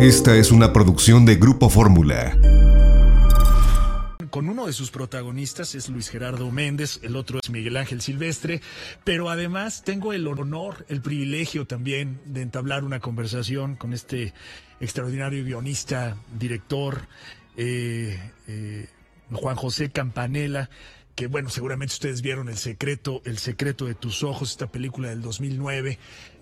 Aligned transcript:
Esta 0.00 0.36
es 0.36 0.52
una 0.52 0.72
producción 0.72 1.26
de 1.26 1.34
Grupo 1.34 1.68
Fórmula. 1.68 2.38
Con 4.30 4.48
uno 4.48 4.68
de 4.68 4.72
sus 4.72 4.92
protagonistas 4.92 5.74
es 5.74 5.88
Luis 5.88 6.08
Gerardo 6.08 6.52
Méndez, 6.52 7.00
el 7.02 7.16
otro 7.16 7.40
es 7.42 7.50
Miguel 7.50 7.76
Ángel 7.76 8.00
Silvestre, 8.00 8.60
pero 9.02 9.28
además 9.28 9.82
tengo 9.82 10.12
el 10.12 10.28
honor, 10.28 10.86
el 10.88 11.00
privilegio 11.00 11.66
también 11.66 12.20
de 12.26 12.42
entablar 12.42 12.84
una 12.84 13.00
conversación 13.00 13.74
con 13.74 13.92
este 13.92 14.34
extraordinario 14.78 15.42
guionista, 15.42 16.16
director, 16.38 17.08
eh, 17.56 18.20
eh, 18.46 18.86
Juan 19.32 19.56
José 19.56 19.90
Campanella, 19.90 20.70
que 21.16 21.26
bueno, 21.26 21.48
seguramente 21.48 21.94
ustedes 21.94 22.22
vieron 22.22 22.48
El 22.48 22.56
secreto, 22.56 23.20
El 23.24 23.38
secreto 23.38 23.86
de 23.86 23.96
tus 23.96 24.22
ojos, 24.22 24.52
esta 24.52 24.68
película 24.68 25.08
del 25.08 25.22
2009, 25.22 25.98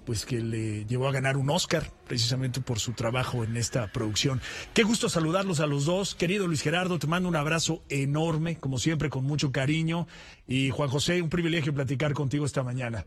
pues 0.06 0.24
que 0.24 0.40
le 0.40 0.86
llevó 0.86 1.08
a 1.08 1.12
ganar 1.12 1.36
un 1.36 1.50
Oscar 1.50 1.90
precisamente 2.06 2.60
por 2.60 2.78
su 2.78 2.92
trabajo 2.92 3.44
en 3.44 3.56
esta 3.56 3.92
producción. 3.92 4.40
Qué 4.72 4.84
gusto 4.84 5.08
saludarlos 5.08 5.60
a 5.60 5.66
los 5.66 5.84
dos. 5.84 6.14
Querido 6.14 6.46
Luis 6.46 6.62
Gerardo, 6.62 6.98
te 6.98 7.08
mando 7.08 7.28
un 7.28 7.36
abrazo 7.36 7.82
enorme, 7.88 8.56
como 8.56 8.78
siempre, 8.78 9.10
con 9.10 9.24
mucho 9.24 9.52
cariño. 9.52 10.06
Y 10.46 10.70
Juan 10.70 10.88
José, 10.88 11.20
un 11.20 11.28
privilegio 11.28 11.74
platicar 11.74 12.14
contigo 12.14 12.46
esta 12.46 12.62
mañana. 12.62 13.04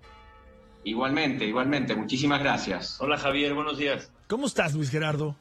Igualmente, 0.83 1.45
igualmente. 1.45 1.95
Muchísimas 1.95 2.41
gracias. 2.41 2.99
Hola 2.99 3.17
Javier, 3.17 3.53
buenos 3.53 3.77
días. 3.77 4.11
¿Cómo 4.27 4.45
estás, 4.45 4.73
Luis 4.73 4.91
Gerardo? 4.91 5.35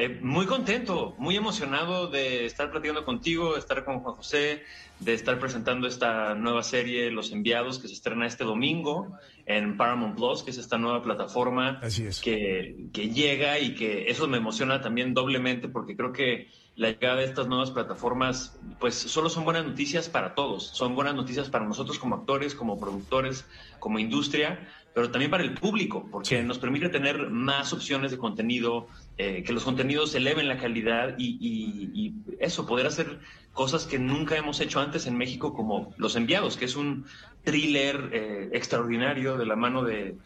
Eh, 0.00 0.20
muy 0.22 0.46
contento, 0.46 1.16
muy 1.18 1.34
emocionado 1.34 2.06
de 2.06 2.46
estar 2.46 2.70
platicando 2.70 3.04
contigo, 3.04 3.54
de 3.54 3.58
estar 3.58 3.84
con 3.84 3.98
Juan 3.98 4.14
José, 4.14 4.62
de 5.00 5.12
estar 5.12 5.40
presentando 5.40 5.88
esta 5.88 6.36
nueva 6.36 6.62
serie 6.62 7.10
Los 7.10 7.32
Enviados 7.32 7.80
que 7.80 7.88
se 7.88 7.94
estrena 7.94 8.24
este 8.24 8.44
domingo 8.44 9.18
en 9.44 9.76
Paramount 9.76 10.14
Plus, 10.14 10.44
que 10.44 10.52
es 10.52 10.58
esta 10.58 10.78
nueva 10.78 11.02
plataforma 11.02 11.80
Que, 12.22 12.76
que 12.92 13.10
llega 13.10 13.58
y 13.58 13.74
que 13.74 14.08
eso 14.08 14.28
me 14.28 14.36
emociona 14.36 14.80
también 14.80 15.14
doblemente 15.14 15.68
porque 15.68 15.96
creo 15.96 16.12
que 16.12 16.46
la 16.76 16.90
llegada 16.90 17.16
de 17.16 17.24
estas 17.24 17.48
nuevas 17.48 17.72
plataformas, 17.72 18.56
pues 18.78 18.94
solo 18.94 19.28
son 19.28 19.44
buenas 19.44 19.66
noticias 19.66 20.08
para 20.08 20.36
todos. 20.36 20.68
Son 20.68 20.94
buenas 20.94 21.16
noticias 21.16 21.50
para 21.50 21.64
nosotros 21.64 21.98
como 21.98 22.14
actores, 22.14 22.54
como 22.54 22.78
productores, 22.78 23.44
como 23.80 23.98
industria, 23.98 24.60
pero 24.94 25.10
también 25.10 25.30
para 25.30 25.42
el 25.42 25.54
público, 25.54 26.08
porque 26.10 26.40
nos 26.42 26.58
permite 26.58 26.88
tener 26.88 27.30
más 27.30 27.72
opciones 27.72 28.12
de 28.12 28.18
contenido, 28.18 28.86
eh, 29.20 29.42
que 29.42 29.52
los 29.52 29.64
contenidos 29.64 30.14
eleven 30.14 30.46
la 30.46 30.58
calidad 30.58 31.16
y, 31.18 32.14
eso, 32.38 32.66
poder 32.66 32.86
hacer 32.86 33.18
cosas 33.52 33.84
que 33.84 33.98
nunca 33.98 34.36
hemos 34.36 34.60
hecho 34.60 34.78
antes 34.78 35.08
en 35.08 35.18
México, 35.18 35.52
como 35.52 35.92
Los 35.96 36.14
Enviados, 36.14 36.56
que 36.56 36.66
es 36.66 36.76
un 36.76 37.04
thriller 37.42 38.10
eh, 38.12 38.50
extraordinario 38.52 39.36
de 39.36 39.44
la 39.44 39.56
mano 39.56 39.82
de, 39.82 40.16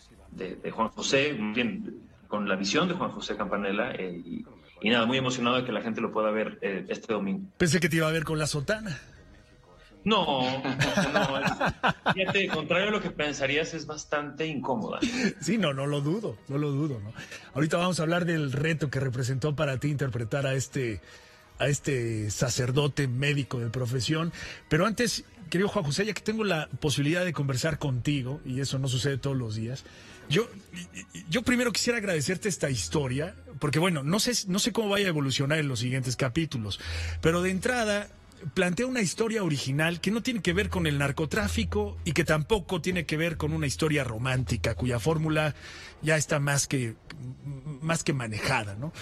Juan 0.70 0.88
José, 0.88 1.32
bien, 1.32 2.02
con 2.28 2.46
la 2.46 2.56
visión 2.56 2.86
de 2.86 2.94
Juan 2.94 3.12
José 3.12 3.34
Campanella. 3.34 3.92
Eh, 3.92 4.44
y, 4.82 4.90
nada, 4.90 5.06
muy 5.06 5.16
emocionado 5.16 5.56
de 5.56 5.64
que 5.64 5.72
la 5.72 5.80
gente 5.80 6.02
lo 6.02 6.12
pueda 6.12 6.30
ver 6.30 6.58
este 6.60 7.14
domingo. 7.14 7.46
Pensé 7.56 7.80
que 7.80 7.88
te 7.88 7.96
iba 7.96 8.08
a 8.08 8.12
ver 8.12 8.24
con 8.24 8.38
la 8.38 8.46
sotana. 8.46 9.00
No, 10.04 10.42
no, 10.62 12.12
fíjate, 12.12 12.48
contrario 12.48 12.88
a 12.88 12.90
lo 12.90 13.00
que 13.00 13.10
pensarías, 13.10 13.72
es 13.74 13.86
bastante 13.86 14.46
incómoda. 14.46 14.98
Sí, 15.40 15.58
no, 15.58 15.72
no 15.72 15.86
lo 15.86 16.00
dudo, 16.00 16.36
no 16.48 16.58
lo 16.58 16.70
dudo, 16.70 17.00
¿no? 17.00 17.12
Ahorita 17.54 17.76
vamos 17.76 18.00
a 18.00 18.02
hablar 18.02 18.24
del 18.24 18.52
reto 18.52 18.90
que 18.90 18.98
representó 18.98 19.54
para 19.54 19.78
ti 19.78 19.88
interpretar 19.88 20.46
a 20.46 20.54
este, 20.54 21.00
a 21.58 21.68
este 21.68 22.30
sacerdote 22.30 23.06
médico 23.06 23.60
de 23.60 23.70
profesión, 23.70 24.32
pero 24.68 24.86
antes, 24.86 25.24
querido 25.50 25.68
Juan 25.68 25.84
José, 25.84 26.04
ya 26.04 26.14
que 26.14 26.22
tengo 26.22 26.42
la 26.42 26.68
posibilidad 26.80 27.24
de 27.24 27.32
conversar 27.32 27.78
contigo, 27.78 28.40
y 28.44 28.60
eso 28.60 28.78
no 28.78 28.88
sucede 28.88 29.18
todos 29.18 29.36
los 29.36 29.54
días, 29.54 29.84
yo, 30.28 30.48
yo 31.28 31.42
primero 31.42 31.72
quisiera 31.72 31.98
agradecerte 31.98 32.48
esta 32.48 32.70
historia, 32.70 33.36
porque 33.60 33.78
bueno, 33.78 34.02
no 34.02 34.18
sé, 34.18 34.32
no 34.48 34.58
sé 34.58 34.72
cómo 34.72 34.88
vaya 34.88 35.06
a 35.06 35.10
evolucionar 35.10 35.58
en 35.58 35.68
los 35.68 35.80
siguientes 35.80 36.16
capítulos, 36.16 36.80
pero 37.20 37.42
de 37.42 37.50
entrada 37.50 38.08
plantea 38.54 38.86
una 38.86 39.00
historia 39.00 39.42
original 39.42 40.00
que 40.00 40.10
no 40.10 40.22
tiene 40.22 40.42
que 40.42 40.52
ver 40.52 40.68
con 40.68 40.86
el 40.86 40.98
narcotráfico 40.98 41.96
y 42.04 42.12
que 42.12 42.24
tampoco 42.24 42.80
tiene 42.80 43.06
que 43.06 43.16
ver 43.16 43.36
con 43.36 43.52
una 43.52 43.66
historia 43.66 44.04
romántica 44.04 44.74
cuya 44.74 44.98
fórmula 44.98 45.54
ya 46.02 46.16
está 46.16 46.40
más 46.40 46.66
que 46.66 46.94
más 47.80 48.04
que 48.04 48.12
manejada, 48.12 48.74
¿no? 48.74 48.92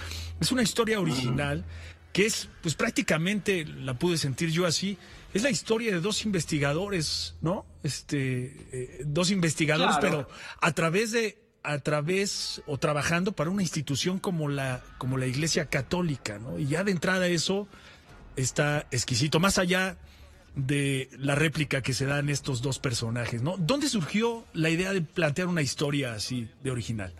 Es 0.41 0.53
una 0.53 0.63
historia 0.63 1.01
original 1.01 1.65
que 2.13 2.27
es 2.27 2.49
pues 2.63 2.75
prácticamente 2.75 3.65
la 3.65 3.99
pude 3.99 4.19
sentir 4.19 4.51
yo 4.51 4.67
así, 4.67 4.99
es 5.33 5.43
la 5.43 5.51
historia 5.51 5.93
de 5.93 6.01
dos 6.01 6.25
investigadores, 6.25 7.37
¿no? 7.41 7.67
Este 7.83 8.57
eh, 8.73 9.03
dos 9.07 9.31
investigadores, 9.31 9.97
pero 10.01 10.29
a 10.61 10.73
través 10.73 11.13
de 11.13 11.39
a 11.63 11.79
través 11.79 12.63
o 12.67 12.79
trabajando 12.79 13.33
para 13.33 13.51
una 13.51 13.63
institución 13.63 14.19
como 14.19 14.49
la 14.49 14.83
como 14.99 15.19
la 15.19 15.27
Iglesia 15.27 15.67
Católica, 15.67 16.39
¿no? 16.39 16.59
Y 16.59 16.67
ya 16.67 16.85
de 16.85 16.93
entrada 16.93 17.27
eso 17.29 17.69
está 18.37 18.87
exquisito, 18.91 19.41
más 19.41 19.59
allá 19.59 19.97
de 20.55 21.09
la 21.19 21.35
réplica 21.35 21.83
que 21.83 21.93
se 21.93 22.07
dan 22.07 22.29
estos 22.29 22.63
dos 22.63 22.79
personajes, 22.79 23.43
¿no? 23.43 23.57
¿Dónde 23.57 23.89
surgió 23.89 24.45
la 24.53 24.71
idea 24.71 24.93
de 24.93 25.01
plantear 25.03 25.49
una 25.49 25.63
historia 25.63 26.15
así 26.15 26.49
de 26.63 26.71
original? 26.71 27.13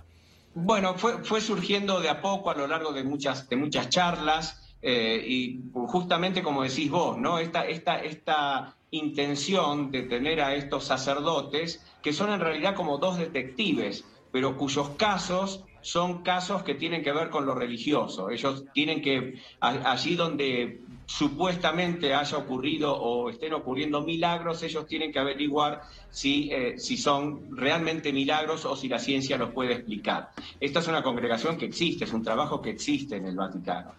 Bueno, 0.55 0.95
fue, 0.95 1.23
fue 1.23 1.41
surgiendo 1.41 2.01
de 2.01 2.09
a 2.09 2.21
poco 2.21 2.51
a 2.51 2.55
lo 2.55 2.67
largo 2.67 2.93
de 2.93 3.05
muchas, 3.05 3.49
de 3.49 3.57
muchas 3.57 3.89
charlas 3.89 4.61
eh, 4.83 5.23
y 5.27 5.61
justamente 5.73 6.43
como 6.43 6.63
decís 6.63 6.91
vos, 6.91 7.19
¿no? 7.19 7.39
Esta, 7.39 7.67
esta, 7.67 8.01
esta 8.01 8.77
intención 8.91 9.91
de 9.91 10.03
tener 10.03 10.41
a 10.41 10.55
estos 10.55 10.85
sacerdotes 10.85 11.85
que 12.03 12.13
son 12.13 12.31
en 12.31 12.41
realidad 12.41 12.75
como 12.75 12.99
dos 12.99 13.19
detectives, 13.19 14.05
pero 14.33 14.57
cuyos 14.57 14.91
casos 14.91 15.65
son 15.83 16.23
casos 16.23 16.63
que 16.63 16.75
tienen 16.75 17.03
que 17.03 17.13
ver 17.13 17.31
con 17.31 17.47
lo 17.47 17.55
religioso. 17.55 18.31
Ellos 18.31 18.65
tienen 18.75 19.03
que, 19.03 19.41
allí 19.61 20.17
donde 20.17 20.81
supuestamente 21.11 22.15
haya 22.15 22.39
ocurrido 22.39 22.95
o 22.95 23.31
estén 23.31 23.53
ocurriendo 23.53 24.01
milagros, 24.01 24.63
ellos 24.63 24.87
tienen 24.87 25.11
que 25.11 25.19
averiguar 25.19 25.83
si, 26.09 26.51
eh, 26.53 26.79
si 26.79 26.97
son 26.97 27.57
realmente 27.57 28.13
milagros 28.13 28.65
o 28.65 28.77
si 28.77 28.89
la 28.89 29.01
ciencia 29.01 29.37
los 29.37 29.51
puede 29.51 29.73
explicar. 29.73 30.31
Esta 30.61 30.79
es 30.79 30.87
una 30.87 31.03
congregación 31.03 31.59
que 31.59 31.67
existe, 31.67 32.05
es 32.05 32.13
un 32.13 32.23
trabajo 32.23 32.63
que 32.63 32.71
existe 32.71 33.17
en 33.17 33.27
el 33.27 33.35
Vaticano. 33.35 33.95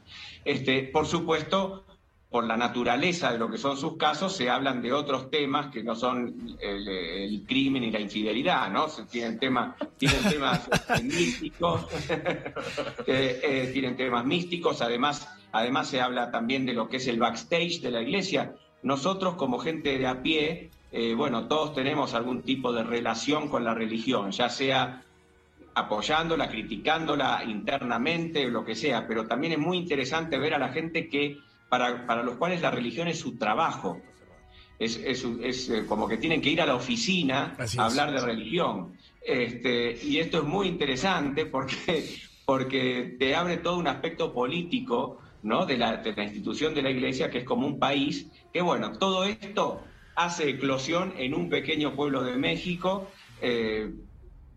Este, 0.45 0.83
por 0.83 1.05
supuesto, 1.05 1.83
por 2.31 2.45
la 2.45 2.57
naturaleza 2.57 3.31
de 3.31 3.37
lo 3.37 3.51
que 3.51 3.59
son 3.59 3.77
sus 3.77 3.97
casos, 3.97 4.35
se 4.35 4.49
hablan 4.49 4.81
de 4.81 4.93
otros 4.93 5.29
temas 5.29 5.71
que 5.71 5.83
no 5.83 5.95
son 5.95 6.55
el, 6.59 7.43
crimen 7.45 7.83
y 7.83 7.91
la 7.91 7.99
infidelidad, 7.99 8.71
¿no? 8.71 8.87
Tienen, 9.09 9.37
temas 9.37 9.75
tienen 9.97 10.23
temas 10.23 10.67
este, 10.71 11.03
místicos, 11.03 11.85
eh, 13.05 13.69
tienen 13.73 13.97
temas 13.97 14.25
místicos, 14.25 14.81
además 14.81 15.27
Además 15.51 15.89
se 15.89 16.01
habla 16.01 16.31
también 16.31 16.65
de 16.65 16.73
lo 16.73 16.87
que 16.87 16.97
es 16.97 17.07
el 17.07 17.19
backstage 17.19 17.81
de 17.81 17.91
la 17.91 18.01
iglesia. 18.01 18.55
Nosotros 18.83 19.35
como 19.35 19.59
gente 19.59 19.97
de 19.97 20.07
a 20.07 20.21
pie, 20.21 20.71
eh, 20.91 21.13
bueno, 21.13 21.47
todos 21.47 21.73
tenemos 21.75 22.13
algún 22.13 22.41
tipo 22.41 22.71
de 22.71 22.83
relación 22.83 23.49
con 23.49 23.63
la 23.63 23.73
religión, 23.73 24.31
ya 24.31 24.49
sea 24.49 25.03
apoyándola, 25.73 26.49
criticándola 26.49 27.43
internamente, 27.45 28.49
lo 28.49 28.65
que 28.65 28.75
sea, 28.75 29.07
pero 29.07 29.27
también 29.27 29.53
es 29.53 29.59
muy 29.59 29.77
interesante 29.77 30.37
ver 30.37 30.53
a 30.53 30.59
la 30.59 30.69
gente 30.69 31.07
que, 31.07 31.37
para, 31.71 32.05
para 32.05 32.21
los 32.21 32.35
cuales 32.35 32.61
la 32.61 32.69
religión 32.69 33.07
es 33.07 33.17
su 33.17 33.37
trabajo. 33.37 34.01
Es, 34.77 34.97
es, 34.97 35.69
eh, 35.69 35.85
como 35.87 36.05
que 36.05 36.17
tienen 36.17 36.41
que 36.41 36.49
ir 36.49 36.59
a 36.59 36.65
la 36.65 36.75
oficina 36.75 37.55
a 37.77 37.85
hablar 37.85 38.11
de 38.11 38.19
religión. 38.19 38.97
Este, 39.25 39.97
y 40.03 40.17
esto 40.17 40.39
es 40.39 40.43
muy 40.43 40.67
interesante 40.67 41.45
porque, 41.45 42.17
porque 42.45 43.15
te 43.17 43.35
abre 43.35 43.55
todo 43.55 43.77
un 43.77 43.87
aspecto 43.87 44.33
político 44.33 45.19
¿no? 45.43 45.65
de, 45.65 45.77
la, 45.77 46.03
institución 46.17 46.73
de 46.73 46.81
la 46.81 46.89
Iglesia, 46.89 47.29
que 47.29 47.37
es 47.37 47.45
como 47.45 47.65
un 47.65 47.79
país, 47.79 48.27
que 48.51 48.61
bueno, 48.61 48.97
todo 48.97 49.23
esto 49.23 49.81
hace 50.15 50.49
eclosión 50.49 51.13
en 51.15 51.33
un 51.33 51.49
pequeño 51.49 51.95
pueblo 51.95 52.21
de 52.21 52.35
México, 52.35 53.07
eh, 53.41 53.93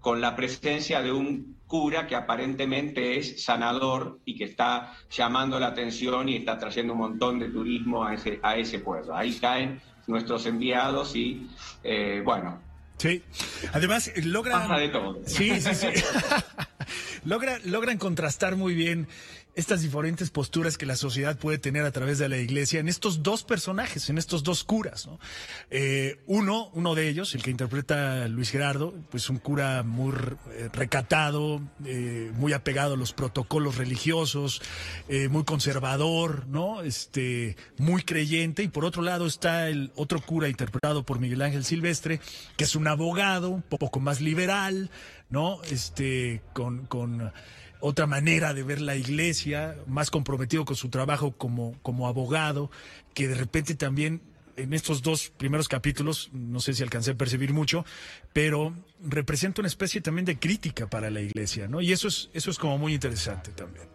con 0.01 0.21
la 0.21 0.35
presencia 0.35 1.01
de 1.01 1.13
un 1.13 1.59
cura 1.75 2.07
que 2.07 2.15
aparentemente 2.15 3.19
es 3.19 3.43
sanador 3.43 4.21
y 4.25 4.37
que 4.37 4.45
está 4.45 4.95
llamando 5.11 5.59
la 5.59 5.67
atención 5.67 6.29
y 6.29 6.37
está 6.37 6.57
trayendo 6.57 6.93
un 6.93 7.01
montón 7.01 7.41
de 7.41 7.49
turismo 7.49 8.05
a 8.07 8.15
ese, 8.15 8.39
a 8.45 8.57
ese 8.57 8.79
pueblo. 8.79 9.17
Ahí 9.17 9.33
caen 9.41 9.81
nuestros 10.07 10.47
enviados 10.47 11.17
y, 11.17 11.51
eh, 11.83 12.23
bueno. 12.25 12.63
Sí, 12.97 13.21
además 13.73 14.13
logran... 14.23 14.69
Pasa 14.69 14.79
de 14.79 14.89
todo. 14.89 15.19
Sí, 15.27 15.61
sí, 15.61 15.75
sí. 15.75 15.89
Logra, 17.25 17.59
logran 17.65 17.99
contrastar 17.99 18.55
muy 18.55 18.75
bien 18.75 19.09
estas 19.57 19.83
diferentes 19.83 20.31
posturas 20.31 20.77
que 20.77 20.87
la 20.87 20.97
sociedad 20.97 21.39
puede 21.39 21.59
tener 21.59 21.85
a 21.85 21.93
través 21.93 22.19
de 22.19 22.29
la 22.29 22.39
iglesia 22.39 22.81
en 22.81 22.89
estos 22.89 23.23
dos 23.23 23.45
personajes, 23.45 24.11
en 24.11 24.19
estos 24.19 24.43
dos 24.43 24.65
curas. 24.65 25.07
¿no? 25.07 25.19
Eh, 25.71 26.19
uno, 26.27 26.71
uno 26.73 26.95
de 26.95 27.09
ellos, 27.09 27.35
el 27.35 27.43
que 27.43 27.51
interpreta 27.51 28.27
Luis 28.29 28.51
Gerardo, 28.51 28.95
pues 29.11 29.31
un 29.31 29.39
cura 29.39 29.83
muy 29.83 30.15
eh, 30.53 30.69
recatado, 30.73 31.63
eh, 31.85 32.33
muy 32.35 32.53
apegado 32.53 32.95
a 32.95 32.97
los 32.97 33.13
protocolos 33.13 33.77
religiosos, 33.77 34.61
muy 35.31 35.45
conservador, 35.45 36.47
¿no? 36.49 36.83
Este, 36.83 37.57
muy 37.79 38.03
creyente. 38.03 38.63
Y 38.63 38.69
por 38.69 38.85
otro 38.85 39.03
lado 39.03 39.27
está 39.27 39.69
el 39.69 39.93
otro 39.95 40.21
cura 40.21 40.49
interpretado 40.49 41.05
por 41.05 41.21
Miguel 41.21 41.43
Ángel 41.43 41.65
Silvestre, 41.65 42.21
que 42.57 42.65
es 42.65 42.75
un 42.75 42.87
abogado 42.87 43.51
un 43.51 43.63
poco 43.63 44.01
más 44.01 44.21
liberal, 44.21 44.91
¿no? 45.31 45.63
Este, 45.65 46.43
con, 46.53 46.87
con 46.87 47.33
otra 47.87 48.07
manera 48.07 48.55
de 48.55 48.63
ver 48.63 48.81
la 48.81 48.97
iglesia, 48.97 49.77
más 49.87 50.11
comprometido 50.11 50.65
con 50.65 50.75
su 50.75 50.89
trabajo 50.89 51.33
como, 51.33 51.79
como 51.83 52.09
abogado, 52.09 52.71
que 53.13 53.29
de 53.29 53.35
repente 53.35 53.75
también 53.75 54.23
en 54.57 54.73
estos 54.73 55.03
dos 55.03 55.29
primeros 55.37 55.69
capítulos, 55.69 56.31
no 56.33 56.61
sé 56.61 56.73
si 56.73 56.83
alcancé 56.83 57.11
a 57.11 57.15
percibir 57.15 57.53
mucho, 57.53 57.85
pero 58.33 58.75
representa 59.05 59.61
una 59.61 59.69
especie 59.69 60.01
también 60.01 60.25
de 60.25 60.39
crítica 60.39 60.89
para 60.89 61.11
la 61.11 61.21
iglesia, 61.21 61.69
¿no? 61.69 61.83
Y 61.83 61.93
eso 61.93 62.09
es, 62.09 62.31
eso 62.33 62.51
es 62.51 62.59
como 62.59 62.79
muy 62.79 62.95
interesante 62.95 63.51
también. 63.51 63.87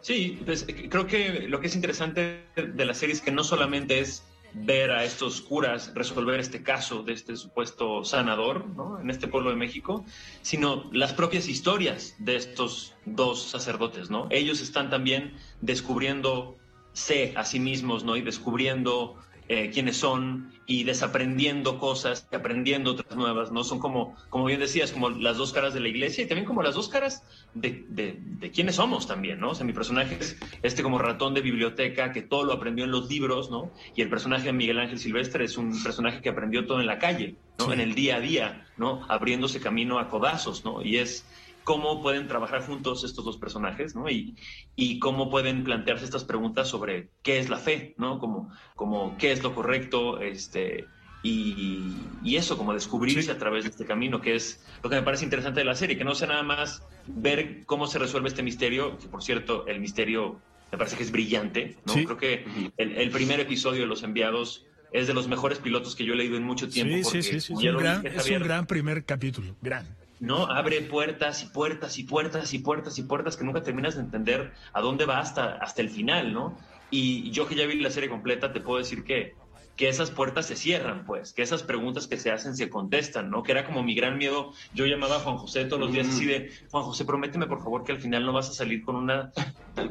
Sí, 0.00 0.42
pues 0.44 0.66
creo 0.90 1.06
que 1.06 1.46
lo 1.46 1.60
que 1.60 1.68
es 1.68 1.76
interesante 1.76 2.46
de 2.56 2.84
la 2.84 2.94
serie 2.94 3.14
es 3.14 3.20
que 3.20 3.30
no 3.30 3.44
solamente 3.44 4.00
es 4.00 4.24
ver 4.54 4.92
a 4.92 5.04
estos 5.04 5.40
curas 5.40 5.92
resolver 5.94 6.38
este 6.38 6.62
caso 6.62 7.02
de 7.02 7.12
este 7.12 7.36
supuesto 7.36 8.04
sanador 8.04 8.66
¿no? 8.68 9.00
en 9.00 9.10
este 9.10 9.26
pueblo 9.28 9.50
de 9.50 9.56
México, 9.56 10.04
sino 10.42 10.88
las 10.92 11.12
propias 11.12 11.48
historias 11.48 12.14
de 12.18 12.36
estos 12.36 12.94
dos 13.04 13.42
sacerdotes, 13.42 14.10
¿no? 14.10 14.28
Ellos 14.30 14.60
están 14.60 14.90
también 14.90 15.34
descubriéndose 15.60 17.34
a 17.36 17.44
sí 17.44 17.58
mismos, 17.58 18.04
¿no? 18.04 18.16
Y 18.16 18.22
descubriendo 18.22 19.16
eh, 19.48 19.70
quiénes 19.72 19.98
son 19.98 20.52
y 20.66 20.84
desaprendiendo 20.84 21.78
cosas 21.78 22.26
y 22.32 22.36
aprendiendo 22.36 22.92
otras 22.92 23.14
nuevas, 23.16 23.52
¿no? 23.52 23.62
Son 23.64 23.78
como, 23.78 24.16
como 24.30 24.46
bien 24.46 24.60
decías, 24.60 24.92
como 24.92 25.10
las 25.10 25.36
dos 25.36 25.52
caras 25.52 25.74
de 25.74 25.80
la 25.80 25.88
iglesia 25.88 26.24
y 26.24 26.26
también 26.26 26.46
como 26.46 26.62
las 26.62 26.74
dos 26.74 26.88
caras 26.88 27.22
de, 27.52 27.84
de, 27.88 28.50
quiénes 28.50 28.76
somos 28.76 29.06
también, 29.06 29.40
¿no? 29.40 29.50
O 29.50 29.54
sea, 29.54 29.66
mi 29.66 29.74
personaje 29.74 30.16
es 30.18 30.38
este 30.62 30.82
como 30.82 30.98
ratón 30.98 31.34
de 31.34 31.42
biblioteca 31.42 32.12
que 32.12 32.22
todo 32.22 32.44
lo 32.44 32.54
aprendió 32.54 32.86
en 32.86 32.90
los 32.90 33.10
libros, 33.10 33.50
¿no? 33.50 33.70
Y 33.94 34.00
el 34.00 34.08
personaje 34.08 34.46
de 34.46 34.52
Miguel 34.54 34.78
Ángel 34.78 34.98
Silvestre 34.98 35.44
es 35.44 35.58
un 35.58 35.82
personaje 35.82 36.22
que 36.22 36.30
aprendió 36.30 36.66
todo 36.66 36.80
en 36.80 36.86
la 36.86 36.98
calle, 36.98 37.36
¿no? 37.58 37.72
En 37.72 37.80
el 37.80 37.94
día 37.94 38.16
a 38.16 38.20
día, 38.20 38.66
¿no? 38.78 39.04
Abriéndose 39.08 39.60
camino 39.60 39.98
a 39.98 40.08
codazos, 40.08 40.64
¿no? 40.64 40.82
Y 40.82 40.96
es 40.96 41.26
cómo 41.64 42.02
pueden 42.02 42.28
trabajar 42.28 42.64
juntos 42.64 43.04
estos 43.04 43.24
dos 43.24 43.38
personajes, 43.38 43.94
¿no? 43.94 44.08
Y, 44.08 44.36
y 44.76 44.98
cómo 44.98 45.30
pueden 45.30 45.64
plantearse 45.64 46.04
estas 46.04 46.24
preguntas 46.24 46.68
sobre 46.68 47.08
qué 47.22 47.38
es 47.38 47.48
la 47.48 47.58
fe, 47.58 47.94
¿no? 47.96 48.18
Como, 48.18 48.50
como 48.76 49.16
qué 49.18 49.32
es 49.32 49.42
lo 49.42 49.54
correcto, 49.54 50.20
este, 50.20 50.86
y, 51.22 51.96
y 52.22 52.36
eso, 52.36 52.58
como 52.58 52.74
descubrirse 52.74 53.30
a 53.30 53.38
través 53.38 53.64
de 53.64 53.70
este 53.70 53.86
camino, 53.86 54.20
que 54.20 54.34
es 54.34 54.62
lo 54.82 54.90
que 54.90 54.96
me 54.96 55.02
parece 55.02 55.24
interesante 55.24 55.60
de 55.60 55.64
la 55.64 55.74
serie, 55.74 55.96
que 55.96 56.04
no 56.04 56.14
sea 56.14 56.28
nada 56.28 56.42
más 56.42 56.82
ver 57.06 57.64
cómo 57.64 57.86
se 57.86 57.98
resuelve 57.98 58.28
este 58.28 58.42
misterio, 58.42 58.98
que 58.98 59.08
por 59.08 59.22
cierto, 59.22 59.66
el 59.66 59.80
misterio 59.80 60.40
me 60.70 60.78
parece 60.78 60.96
que 60.96 61.02
es 61.02 61.10
brillante, 61.10 61.76
¿no? 61.86 61.94
Creo 61.94 62.16
que 62.18 62.44
el, 62.76 62.96
el 62.98 63.10
primer 63.10 63.40
episodio 63.40 63.82
de 63.82 63.86
Los 63.86 64.02
Enviados 64.02 64.66
es 64.92 65.08
de 65.08 65.14
los 65.14 65.26
mejores 65.26 65.58
pilotos 65.58 65.96
que 65.96 66.04
yo 66.04 66.14
he 66.14 66.16
leído 66.16 66.36
en 66.36 66.44
mucho 66.44 66.68
tiempo. 66.68 67.10
Sí, 67.10 67.22
sí, 67.22 67.40
sí, 67.40 67.52
es, 67.52 67.58
un 67.64 67.76
gran, 67.78 68.06
es 68.06 68.30
un 68.30 68.42
gran 68.42 68.66
primer 68.66 69.04
capítulo, 69.04 69.56
gran. 69.60 69.86
¿No? 70.20 70.46
Abre 70.46 70.80
puertas 70.82 71.42
y 71.42 71.46
puertas 71.46 71.98
y 71.98 72.04
puertas 72.04 72.52
y 72.54 72.58
puertas 72.58 72.98
y 72.98 73.02
puertas 73.02 73.36
que 73.36 73.44
nunca 73.44 73.62
terminas 73.62 73.96
de 73.96 74.02
entender 74.02 74.52
a 74.72 74.80
dónde 74.80 75.04
va 75.04 75.18
hasta, 75.18 75.54
hasta 75.56 75.82
el 75.82 75.90
final, 75.90 76.32
¿no? 76.32 76.56
Y 76.90 77.30
yo 77.30 77.46
que 77.46 77.54
ya 77.54 77.66
vi 77.66 77.80
la 77.80 77.90
serie 77.90 78.08
completa, 78.08 78.52
te 78.52 78.60
puedo 78.60 78.78
decir 78.78 79.04
que, 79.04 79.34
que 79.76 79.88
esas 79.88 80.10
puertas 80.10 80.46
se 80.46 80.54
cierran, 80.54 81.04
pues, 81.04 81.32
que 81.32 81.42
esas 81.42 81.62
preguntas 81.64 82.06
que 82.06 82.16
se 82.16 82.30
hacen 82.30 82.56
se 82.56 82.70
contestan, 82.70 83.30
¿no? 83.30 83.42
Que 83.42 83.52
era 83.52 83.64
como 83.64 83.82
mi 83.82 83.94
gran 83.94 84.16
miedo. 84.16 84.52
Yo 84.72 84.86
llamaba 84.86 85.16
a 85.16 85.20
Juan 85.20 85.36
José 85.36 85.64
todos 85.64 85.80
los 85.80 85.92
días 85.92 86.08
así 86.08 86.26
de, 86.26 86.52
Juan 86.70 86.84
José, 86.84 87.04
prométeme 87.04 87.46
por 87.46 87.62
favor 87.62 87.82
que 87.82 87.92
al 87.92 88.00
final 88.00 88.24
no 88.24 88.32
vas 88.32 88.48
a 88.50 88.52
salir 88.52 88.84
con 88.84 88.94
una, 88.94 89.32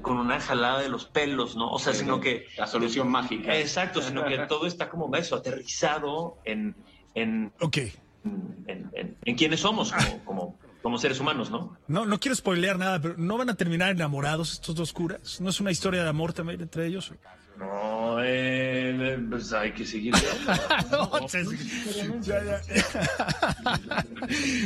con 0.01 0.17
una 0.17 0.39
jalada 0.39 0.81
de 0.81 0.89
los 0.89 1.05
pelos, 1.05 1.57
¿no? 1.57 1.69
O 1.69 1.79
sea, 1.79 1.93
sino 1.93 2.21
que... 2.21 2.45
La 2.57 2.67
solución 2.67 3.09
mágica. 3.09 3.57
Exacto, 3.57 4.01
sino 4.01 4.23
que 4.25 4.37
todo 4.47 4.65
está 4.65 4.89
como 4.89 5.13
eso, 5.15 5.35
aterrizado 5.35 6.37
en... 6.45 6.75
en 7.13 7.51
ok 7.59 7.77
en, 8.25 9.35
quiénes 9.35 9.59
somos 9.59 9.93
como, 10.25 10.57
como, 10.81 10.97
seres 10.97 11.19
humanos, 11.19 11.49
¿no? 11.51 11.77
No, 11.87 12.05
no 12.05 12.19
quiero 12.19 12.35
spoilear 12.35 12.77
nada, 12.77 13.01
pero 13.01 13.15
¿no 13.17 13.37
van 13.37 13.49
a 13.49 13.55
terminar 13.55 13.91
enamorados 13.91 14.53
estos 14.53 14.75
dos 14.75 14.93
curas? 14.93 15.41
¿No 15.41 15.49
es 15.49 15.59
una 15.59 15.71
historia 15.71 16.03
de 16.03 16.09
amor 16.09 16.33
también 16.33 16.61
entre 16.61 16.87
ellos? 16.87 17.11
No, 17.57 18.17
eh, 18.23 19.19
pues 19.29 19.53
hay 19.53 19.73
que 19.73 19.85
seguir. 19.85 20.13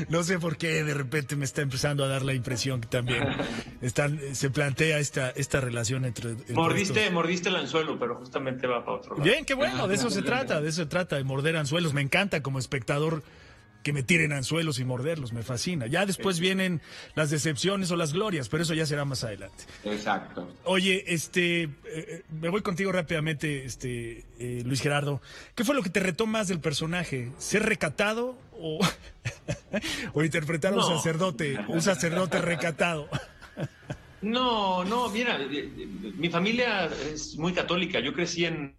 no, 0.10 0.24
sé 0.24 0.40
por 0.40 0.56
qué 0.56 0.86
de 0.86 0.94
repente 0.94 1.36
me 1.36 1.44
está 1.44 1.62
empezando 1.64 2.06
a 2.06 2.08
dar 2.08 2.24
la 2.24 2.34
impresión 2.34 2.80
que 2.80 2.88
también 2.88 3.28
están, 3.82 4.20
se 4.34 4.50
plantea 4.50 5.00
esta, 5.00 5.32
esta 5.32 5.60
relación 5.60 6.06
entre. 6.06 6.38
mordiste, 6.54 7.10
mordiste 7.10 7.50
el 7.50 7.58
anzuelo, 7.58 8.00
pero 8.00 8.16
justamente 8.16 8.68
va 8.68 8.86
para 8.86 8.98
otro 8.98 9.16
lado. 9.16 9.24
Bien, 9.24 9.44
qué 9.44 9.54
bueno, 9.54 9.90
de 9.90 9.96
eso 9.96 10.10
se 10.10 10.22
trata, 10.22 10.62
de 10.62 10.70
eso 10.70 10.84
se 10.84 10.88
trata, 10.88 11.18
de 11.18 11.26
morder 11.26 11.58
anzuelos. 11.58 11.94
Me 11.94 12.02
encanta 12.02 12.42
como 12.42 12.58
espectador 12.58 13.22
que 13.88 13.94
me 13.94 14.04
tiren 14.04 14.34
anzuelos 14.34 14.80
y 14.80 14.84
morderlos, 14.84 15.32
me 15.32 15.44
fascina. 15.44 15.88
Ya 15.88 16.06
después 16.06 16.42
vienen 16.42 16.82
las 17.16 17.30
decepciones 17.30 17.90
o 17.90 17.96
las 17.96 18.12
glorias, 18.12 18.50
pero 18.50 18.64
eso 18.64 18.74
ya 18.74 18.86
será 18.86 19.06
más 19.06 19.24
adelante. 19.24 19.64
Exacto. 19.86 20.54
Oye, 20.66 21.06
este, 21.08 21.64
eh, 21.64 21.70
eh, 21.86 22.24
me 22.42 22.50
voy 22.50 22.62
contigo 22.64 22.92
rápidamente, 22.92 23.64
este, 23.64 24.26
eh, 24.40 24.62
Luis 24.66 24.82
Gerardo. 24.82 25.22
¿Qué 25.56 25.64
fue 25.64 25.74
lo 25.74 25.84
que 25.84 25.90
te 25.90 26.02
retó 26.02 26.26
más 26.26 26.50
del 26.50 26.60
personaje? 26.60 27.32
¿Ser 27.38 27.64
recatado 27.64 28.38
o, 28.52 28.86
o 30.14 30.22
interpretar 30.22 30.74
a 30.74 30.76
un 30.76 30.84
sacerdote, 30.84 31.58
un 31.70 31.82
sacerdote 31.82 32.42
recatado? 32.42 33.08
No, 34.22 34.84
no, 34.84 35.08
mira, 35.08 35.40
mi 36.18 36.30
familia 36.30 36.90
es 37.10 37.38
muy 37.38 37.54
católica. 37.54 38.02
Yo 38.02 38.12
crecí 38.14 38.44
en 38.44 38.76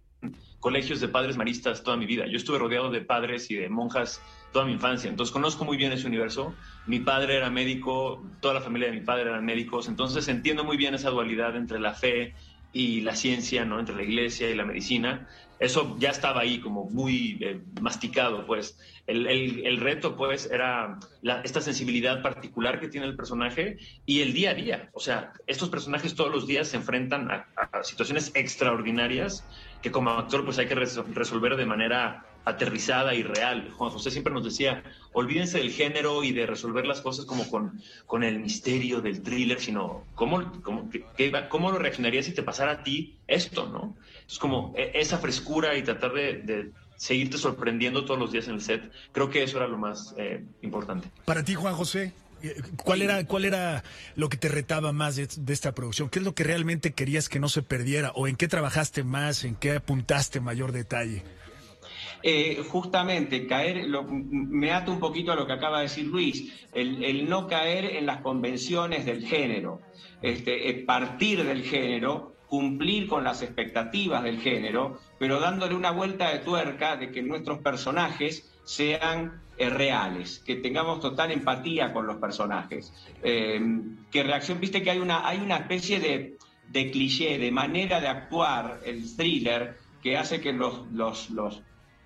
colegios 0.59 0.99
de 0.99 1.07
padres 1.07 1.35
maristas 1.35 1.81
toda 1.81 1.97
mi 1.97 2.05
vida. 2.05 2.27
Yo 2.27 2.37
estuve 2.37 2.59
rodeado 2.59 2.91
de 2.91 3.01
padres 3.01 3.49
y 3.49 3.55
de 3.55 3.69
monjas 3.69 4.21
toda 4.51 4.65
mi 4.65 4.73
infancia, 4.73 5.09
entonces 5.09 5.31
conozco 5.31 5.65
muy 5.65 5.77
bien 5.77 5.91
ese 5.91 6.07
universo. 6.07 6.55
Mi 6.87 6.99
padre 6.99 7.37
era 7.37 7.49
médico, 7.49 8.23
toda 8.41 8.55
la 8.55 8.61
familia 8.61 8.89
de 8.89 8.99
mi 8.99 9.05
padre 9.05 9.29
eran 9.29 9.45
médicos, 9.45 9.87
entonces 9.87 10.27
entiendo 10.27 10.63
muy 10.63 10.77
bien 10.77 10.95
esa 10.95 11.09
dualidad 11.09 11.55
entre 11.55 11.79
la 11.79 11.93
fe 11.93 12.33
y 12.71 13.01
la 13.01 13.15
ciencia, 13.15 13.65
¿no? 13.65 13.79
Entre 13.79 13.95
la 13.95 14.03
iglesia 14.03 14.49
y 14.49 14.55
la 14.55 14.65
medicina. 14.65 15.27
Eso 15.59 15.97
ya 15.99 16.09
estaba 16.09 16.41
ahí 16.41 16.61
como 16.61 16.85
muy 16.85 17.37
eh, 17.41 17.61
masticado, 17.81 18.45
pues. 18.45 18.77
El, 19.07 19.27
el, 19.27 19.77
reto, 19.77 20.15
pues, 20.15 20.49
era 20.51 20.99
esta 21.43 21.61
sensibilidad 21.61 22.21
particular 22.21 22.79
que 22.79 22.87
tiene 22.87 23.07
el 23.07 23.15
personaje 23.15 23.77
y 24.05 24.21
el 24.21 24.33
día 24.33 24.51
a 24.51 24.53
día. 24.53 24.89
O 24.93 24.99
sea, 24.99 25.33
estos 25.47 25.69
personajes 25.69 26.13
todos 26.13 26.31
los 26.31 26.45
días 26.45 26.67
se 26.67 26.77
enfrentan 26.77 27.29
a 27.31 27.47
situaciones 27.83 28.31
extraordinarias 28.35 29.43
que 29.81 29.91
como 29.91 30.11
actor, 30.11 30.45
pues, 30.45 30.59
hay 30.59 30.67
que 30.67 30.75
resolver 30.75 31.55
de 31.55 31.65
manera 31.65 32.23
aterrizada 32.49 33.13
y 33.13 33.23
real. 33.23 33.71
Juan 33.77 33.91
José 33.91 34.11
siempre 34.11 34.33
nos 34.33 34.43
decía, 34.43 34.83
olvídense 35.13 35.57
del 35.57 35.71
género 35.71 36.23
y 36.23 36.31
de 36.31 36.45
resolver 36.45 36.85
las 36.85 37.01
cosas 37.01 37.25
como 37.25 37.49
con, 37.49 37.81
con 38.05 38.23
el 38.23 38.39
misterio 38.39 39.01
del 39.01 39.21
thriller, 39.21 39.59
sino 39.59 40.03
cómo, 40.15 40.61
cómo, 40.61 40.89
cómo 41.49 41.71
lo 41.71 41.79
reaccionarías 41.79 42.25
si 42.25 42.33
te 42.33 42.43
pasara 42.43 42.71
a 42.71 42.83
ti 42.83 43.17
esto, 43.27 43.67
¿no? 43.67 43.95
Es 44.27 44.39
como 44.39 44.73
e, 44.77 44.91
esa 44.95 45.17
frescura 45.17 45.75
y 45.77 45.83
tratar 45.83 46.13
de, 46.13 46.71
seguirte 46.97 47.37
sorprendiendo 47.37 48.03
todos 48.05 48.19
los 48.19 48.31
días 48.31 48.47
en 48.47 48.55
el 48.55 48.61
set. 48.61 48.91
Creo 49.11 49.29
que 49.29 49.43
eso 49.43 49.57
era 49.57 49.67
lo 49.67 49.77
más 49.77 50.13
eh, 50.17 50.43
importante. 50.61 51.09
Para 51.25 51.43
ti, 51.43 51.55
Juan 51.55 51.73
José, 51.73 52.13
eh, 52.41 52.61
¿Cuál 52.83 53.01
era, 53.01 53.25
¿Cuál 53.25 53.45
era 53.45 53.83
lo 54.15 54.29
que 54.29 54.37
te 54.37 54.47
retaba 54.47 54.91
más 54.93 55.15
de, 55.15 55.27
de, 55.27 55.53
esta 55.53 55.73
producción? 55.73 56.09
¿Qué 56.09 56.19
es 56.19 56.25
lo 56.25 56.33
que 56.33 56.43
realmente 56.43 56.91
querías 56.91 57.27
que 57.27 57.39
no 57.39 57.49
se 57.49 57.63
perdiera? 57.63 58.11
¿O 58.15 58.27
en 58.27 58.35
qué 58.35 58.47
trabajaste 58.47 59.03
más? 59.03 59.43
¿En 59.43 59.55
qué 59.55 59.73
apuntaste 59.73 60.39
mayor 60.39 60.71
detalle? 60.71 61.23
Eh, 62.21 62.63
justamente 62.69 63.47
caer, 63.47 63.87
me 64.11 64.71
ato 64.71 64.91
un 64.91 64.99
poquito 64.99 65.31
a 65.31 65.35
lo 65.35 65.47
que 65.47 65.53
acaba 65.53 65.77
de 65.77 65.83
decir 65.83 66.05
Luis, 66.05 66.53
el, 66.73 67.29
no 67.29 67.47
caer 67.47 67.85
en 67.85 68.05
las 68.05 68.21
convenciones 68.21 69.05
del 69.05 69.25
género, 69.25 69.81
este, 70.21 70.69
eh, 70.69 70.83
partir 70.85 71.43
del 71.45 71.63
género, 71.63 72.35
cumplir 72.47 73.07
con 73.07 73.23
las 73.23 73.41
expectativas 73.41 74.23
del 74.23 74.41
género, 74.41 74.99
pero 75.17 75.39
dándole 75.39 75.75
una 75.75 75.91
vuelta 75.91 76.31
de 76.31 76.39
tuerca 76.39 76.97
de 76.97 77.11
que 77.11 77.21
nuestros 77.21 77.59
personajes 77.59 78.51
sean 78.65 79.41
eh, 79.57 79.69
reales, 79.69 80.39
que 80.39 80.55
tengamos 80.55 80.99
total 80.99 81.31
empatía 81.31 81.93
con 81.93 82.05
los 82.05 82.17
personajes, 82.17 82.91
que 83.21 84.23
reacción, 84.23 84.59
viste 84.59 84.81
que 84.83 84.91
hay 84.91 84.99
una, 84.99 85.25
hay 85.25 85.39
una 85.39 85.57
especie 85.57 85.99
de, 85.99 86.37
de 86.67 86.91
cliché, 86.91 87.37
de 87.37 87.51
manera 87.51 88.01
de 88.01 88.07
actuar 88.07 88.81
el 88.83 89.15
thriller 89.15 89.77
que 90.01 90.17
hace 90.17 90.41
que 90.41 90.51
los, 90.51 90.89
los 90.91 91.61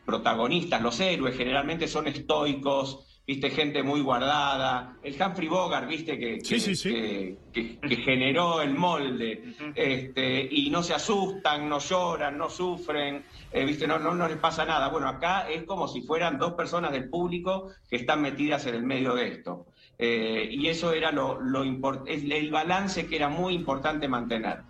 protagonistas, 0.05 0.81
los 0.81 0.99
héroes, 0.99 1.37
generalmente 1.37 1.87
son 1.87 2.07
estoicos, 2.07 3.21
viste, 3.25 3.49
gente 3.49 3.83
muy 3.83 4.01
guardada. 4.01 4.97
El 5.01 5.15
Humphrey 5.21 5.47
Bogart, 5.47 5.87
viste, 5.87 6.17
que, 6.17 6.39
que, 6.39 7.95
generó 7.97 8.61
el 8.61 8.73
molde, 8.73 9.55
este, 9.75 10.47
y 10.51 10.69
no 10.69 10.83
se 10.83 10.93
asustan, 10.93 11.69
no 11.69 11.79
lloran, 11.79 12.37
no 12.37 12.49
sufren, 12.49 13.23
eh, 13.51 13.65
viste, 13.65 13.87
no, 13.87 13.99
no, 13.99 14.13
no 14.13 14.27
les 14.27 14.37
pasa 14.37 14.65
nada. 14.65 14.89
Bueno, 14.89 15.07
acá 15.07 15.49
es 15.49 15.63
como 15.63 15.87
si 15.87 16.01
fueran 16.01 16.37
dos 16.37 16.53
personas 16.53 16.91
del 16.91 17.09
público 17.09 17.71
que 17.89 17.97
están 17.97 18.21
metidas 18.21 18.65
en 18.65 18.75
el 18.75 18.83
medio 18.83 19.15
de 19.15 19.27
esto. 19.27 19.67
Eh, 19.97 20.49
y 20.51 20.67
eso 20.67 20.91
era 20.91 21.11
lo, 21.11 21.39
lo 21.39 21.63
el 21.63 22.51
balance 22.51 23.07
que 23.07 23.15
era 23.15 23.29
muy 23.29 23.53
importante 23.53 24.07
mantener. 24.07 24.63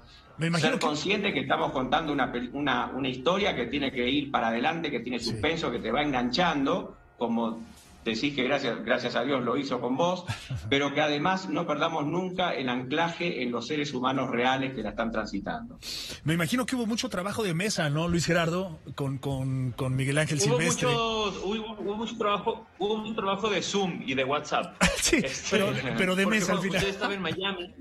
Ser 0.58 0.80
consciente 0.80 1.34
que... 1.34 1.42
estamos 1.42 1.72
contando 1.72 2.12
una, 2.12 2.32
una, 2.54 2.88
una, 2.88 3.08
historia 3.08 3.56
que 3.56 3.68
tiene 3.68 3.92
que 3.92 4.10
ir 4.10 4.32
para 4.32 4.48
adelante, 4.48 4.90
que 4.90 5.00
tiene 5.00 5.20
suspenso, 5.20 5.72
que 5.72 5.80
te 5.80 5.92
va 5.92 6.02
enganchando, 6.02 6.98
como 7.18 7.62
decís 8.04 8.36
que 8.36 8.44
gracias, 8.44 8.84
gracias 8.84 9.16
a 9.16 9.24
Dios 9.24 9.44
lo 9.44 9.58
hizo 9.58 9.80
con 9.80 9.96
vos, 9.96 10.26
pero 10.70 10.94
que 10.94 11.02
además 11.02 11.50
no 11.50 11.66
perdamos 11.66 12.06
nunca 12.06 12.54
el 12.54 12.70
anclaje 12.70 13.44
en 13.44 13.52
los 13.52 13.68
seres 13.68 13.94
humanos 13.94 14.30
reales 14.30 14.74
que 14.74 14.84
la 14.84 14.90
están 14.90 15.12
transitando. 15.12 15.80
Me 16.24 16.34
imagino 16.34 16.66
que 16.66 16.76
hubo 16.76 16.86
mucho 16.86 17.10
trabajo 17.10 17.44
de 17.44 17.54
mesa, 17.54 17.90
¿no, 17.90 18.08
Luis 18.08 18.26
Gerardo? 18.26 18.80
Con, 18.96 19.18
con, 19.18 19.72
con 19.72 19.96
Miguel 19.96 20.18
Ángel 20.18 20.40
hubo 20.40 20.58
Silvestre. 20.58 20.88
Mucho, 20.88 21.46
hubo, 21.46 21.82
hubo, 21.82 21.96
mucho 21.96 22.18
trabajo, 22.18 22.68
hubo 22.80 22.98
mucho 22.98 23.16
trabajo 23.16 23.50
de 23.50 23.62
Zoom 23.62 24.02
y 24.06 24.14
de 24.14 24.24
WhatsApp. 24.24 24.82
sí, 25.02 25.18
este, 25.24 25.58
pero, 25.58 25.74
pero, 25.98 26.16
de 26.16 26.26
mesa 26.26 26.54
al 26.54 26.60
final. 26.60 26.78
Usted 26.78 26.90
estaba 26.90 27.14
en 27.14 27.22
Miami. 27.22 27.74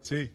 Sí. 0.00 0.30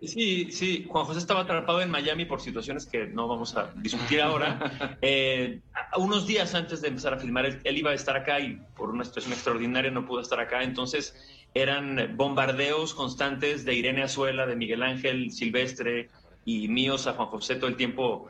Sí, 0.00 0.52
sí, 0.52 0.86
Juan 0.88 1.06
José 1.06 1.18
estaba 1.18 1.40
atrapado 1.40 1.80
en 1.80 1.90
Miami 1.90 2.24
por 2.24 2.40
situaciones 2.40 2.86
que 2.86 3.06
no 3.06 3.26
vamos 3.26 3.56
a 3.56 3.72
discutir 3.76 4.20
ahora. 4.20 4.96
Eh, 5.00 5.60
unos 5.96 6.26
días 6.26 6.54
antes 6.54 6.80
de 6.80 6.88
empezar 6.88 7.14
a 7.14 7.18
filmar, 7.18 7.46
él, 7.46 7.60
él, 7.64 7.78
iba 7.78 7.90
a 7.90 7.94
estar 7.94 8.16
acá 8.16 8.40
y 8.40 8.60
por 8.76 8.90
una 8.90 9.04
situación 9.04 9.32
extraordinaria 9.32 9.90
no 9.90 10.06
pudo 10.06 10.20
estar 10.20 10.40
acá. 10.40 10.62
Entonces 10.62 11.14
eran 11.54 12.14
bombardeos 12.16 12.94
constantes 12.94 13.64
de 13.64 13.74
Irene 13.74 14.02
Azuela, 14.02 14.46
de 14.46 14.56
Miguel 14.56 14.82
Ángel 14.82 15.30
Silvestre 15.30 16.10
y 16.48 16.66
míos 16.66 17.06
a 17.06 17.12
Juan 17.12 17.28
José 17.28 17.56
todo 17.56 17.68
el 17.68 17.76
tiempo. 17.76 18.28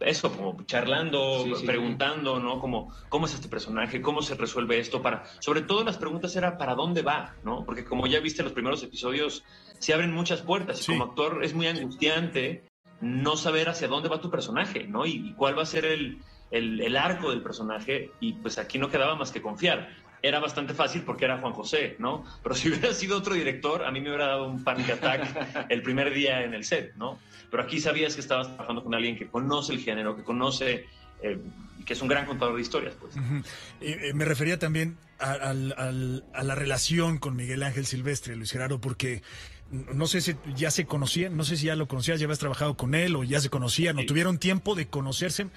Eso, 0.00 0.32
como 0.32 0.60
charlando, 0.64 1.44
sí, 1.44 1.54
sí, 1.54 1.66
preguntando, 1.66 2.40
¿no? 2.40 2.58
Como, 2.58 2.92
¿cómo 3.08 3.26
es 3.26 3.34
este 3.34 3.48
personaje? 3.48 4.02
¿Cómo 4.02 4.20
se 4.20 4.34
resuelve 4.34 4.80
esto? 4.80 5.00
Para, 5.00 5.24
sobre 5.38 5.60
todo 5.62 5.84
las 5.84 5.96
preguntas 5.96 6.34
era 6.34 6.58
¿para 6.58 6.74
dónde 6.74 7.02
va? 7.02 7.36
¿no? 7.44 7.64
Porque 7.64 7.84
como 7.84 8.08
ya 8.08 8.18
viste 8.18 8.42
en 8.42 8.46
los 8.46 8.52
primeros 8.52 8.82
episodios, 8.82 9.44
se 9.78 9.94
abren 9.94 10.12
muchas 10.12 10.42
puertas. 10.42 10.82
Y 10.82 10.86
como 10.92 11.04
actor 11.04 11.44
es 11.44 11.54
muy 11.54 11.68
angustiante 11.68 12.64
no 13.00 13.36
saber 13.36 13.68
hacia 13.68 13.86
dónde 13.86 14.08
va 14.08 14.20
tu 14.20 14.28
personaje, 14.28 14.88
¿no? 14.88 15.06
Y, 15.06 15.12
y 15.12 15.34
cuál 15.34 15.56
va 15.56 15.62
a 15.62 15.66
ser 15.66 15.84
el, 15.84 16.18
el, 16.50 16.80
el, 16.80 16.96
arco 16.96 17.30
del 17.30 17.42
personaje. 17.42 18.10
Y 18.18 18.32
pues 18.32 18.58
aquí 18.58 18.80
no 18.80 18.90
quedaba 18.90 19.14
más 19.14 19.30
que 19.30 19.40
confiar. 19.40 19.88
Era 20.22 20.40
bastante 20.40 20.74
fácil 20.74 21.02
porque 21.02 21.24
era 21.24 21.38
Juan 21.38 21.52
José, 21.52 21.96
¿no? 21.98 22.24
Pero 22.42 22.54
si 22.54 22.68
hubiera 22.68 22.92
sido 22.94 23.18
otro 23.18 23.34
director, 23.34 23.84
a 23.84 23.90
mí 23.90 24.00
me 24.00 24.08
hubiera 24.08 24.26
dado 24.26 24.48
un 24.48 24.62
panic 24.64 24.90
attack 24.90 25.66
el 25.70 25.82
primer 25.82 26.12
día 26.12 26.42
en 26.42 26.54
el 26.54 26.64
set, 26.64 26.94
¿no? 26.96 27.18
Pero 27.50 27.62
aquí 27.62 27.80
sabías 27.80 28.14
que 28.14 28.20
estabas 28.20 28.48
trabajando 28.48 28.82
con 28.82 28.94
alguien 28.94 29.16
que 29.16 29.26
conoce 29.28 29.72
el 29.72 29.80
género, 29.80 30.16
que 30.16 30.24
conoce, 30.24 30.86
eh, 31.22 31.38
que 31.84 31.92
es 31.92 32.02
un 32.02 32.08
gran 32.08 32.26
contador 32.26 32.56
de 32.56 32.62
historias, 32.62 32.94
pues. 33.00 33.16
Uh 33.16 33.20
-huh. 33.20 33.44
eh, 33.80 34.12
me 34.14 34.24
refería 34.24 34.58
también 34.58 34.98
a, 35.18 35.32
a, 35.32 35.50
a, 35.50 36.42
la 36.42 36.54
relación 36.54 37.18
con 37.18 37.36
Miguel 37.36 37.62
Ángel 37.62 37.86
Silvestre, 37.86 38.36
Luis 38.36 38.50
Gerardo, 38.50 38.80
porque 38.80 39.22
no 39.70 40.06
sé 40.06 40.20
si 40.20 40.36
ya 40.54 40.70
se 40.70 40.86
conocían, 40.86 41.36
no 41.36 41.44
sé 41.44 41.56
si 41.56 41.66
ya 41.66 41.76
lo 41.76 41.88
conocías, 41.88 42.20
ya 42.20 42.26
habías 42.26 42.38
trabajado 42.38 42.76
con 42.76 42.94
él 42.94 43.16
o 43.16 43.24
ya 43.24 43.40
se 43.40 43.50
conocían, 43.50 43.96
sí. 43.96 44.02
o 44.02 44.06
tuvieron 44.06 44.38
tiempo 44.38 44.74
de 44.74 44.86
conocerse, 44.86 45.48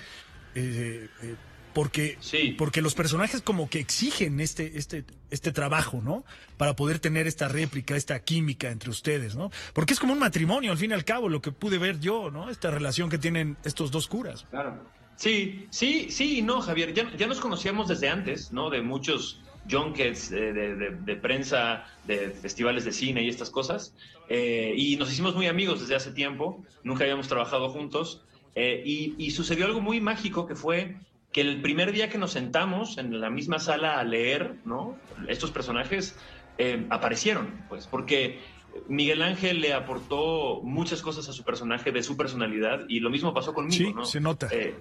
eh, 0.55 1.07
eh, 1.21 1.35
porque, 1.73 2.17
sí. 2.19 2.55
porque 2.57 2.81
los 2.81 2.95
personajes 2.95 3.41
como 3.41 3.69
que 3.69 3.79
exigen 3.79 4.39
este, 4.39 4.77
este, 4.77 5.05
este 5.29 5.51
trabajo, 5.51 6.01
¿no? 6.03 6.23
Para 6.57 6.75
poder 6.75 6.99
tener 6.99 7.27
esta 7.27 7.47
réplica, 7.47 7.95
esta 7.95 8.19
química 8.19 8.69
entre 8.69 8.89
ustedes, 8.89 9.35
¿no? 9.35 9.51
Porque 9.73 9.93
es 9.93 9.99
como 9.99 10.13
un 10.13 10.19
matrimonio, 10.19 10.71
al 10.71 10.77
fin 10.77 10.91
y 10.91 10.93
al 10.93 11.05
cabo, 11.05 11.29
lo 11.29 11.41
que 11.41 11.51
pude 11.51 11.77
ver 11.77 11.99
yo, 11.99 12.31
¿no? 12.31 12.49
Esta 12.49 12.71
relación 12.71 13.09
que 13.09 13.17
tienen 13.17 13.57
estos 13.63 13.91
dos 13.91 14.07
curas. 14.07 14.45
Claro. 14.49 14.83
Sí, 15.15 15.67
sí, 15.69 16.07
sí, 16.11 16.41
no, 16.41 16.61
Javier, 16.61 16.93
ya, 16.93 17.13
ya 17.17 17.27
nos 17.27 17.41
conocíamos 17.41 17.89
desde 17.89 18.07
antes, 18.07 18.53
¿no? 18.53 18.69
De 18.69 18.81
muchos 18.81 19.41
junkets 19.69 20.29
de, 20.29 20.53
de, 20.53 20.75
de, 20.75 20.89
de, 20.91 21.15
prensa, 21.15 21.85
de 22.05 22.29
festivales 22.29 22.85
de 22.85 22.93
cine 22.93 23.23
y 23.23 23.29
estas 23.29 23.49
cosas. 23.49 23.93
Eh, 24.29 24.73
y 24.77 24.95
nos 24.95 25.11
hicimos 25.11 25.35
muy 25.35 25.47
amigos 25.47 25.81
desde 25.81 25.95
hace 25.95 26.11
tiempo, 26.11 26.63
nunca 26.83 27.03
habíamos 27.03 27.27
trabajado 27.27 27.69
juntos. 27.69 28.23
Eh, 28.55 28.81
y, 28.85 29.15
y, 29.17 29.31
sucedió 29.31 29.65
algo 29.65 29.79
muy 29.79 30.01
mágico 30.01 30.47
que 30.47 30.55
fue 30.55 30.97
que 31.31 31.41
el 31.41 31.61
primer 31.61 31.91
día 31.91 32.09
que 32.09 32.17
nos 32.17 32.31
sentamos 32.31 32.97
en 32.97 33.19
la 33.19 33.29
misma 33.29 33.59
sala 33.59 33.99
a 33.99 34.03
leer, 34.03 34.55
¿no? 34.65 34.97
Estos 35.27 35.51
personajes 35.51 36.17
eh, 36.57 36.85
aparecieron, 36.89 37.65
pues, 37.69 37.87
porque 37.87 38.39
Miguel 38.87 39.21
Ángel 39.21 39.61
le 39.61 39.73
aportó 39.73 40.61
muchas 40.63 41.01
cosas 41.01 41.29
a 41.29 41.33
su 41.33 41.43
personaje, 41.43 41.91
de 41.91 42.03
su 42.03 42.17
personalidad, 42.17 42.85
y 42.87 42.99
lo 42.99 43.09
mismo 43.09 43.33
pasó 43.33 43.53
conmigo, 43.53 43.75
sí, 43.75 43.93
¿no? 43.93 44.05
se 44.05 44.19
nota. 44.19 44.47
Eh, 44.51 44.75